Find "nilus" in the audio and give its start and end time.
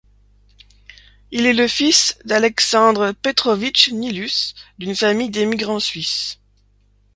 3.91-4.55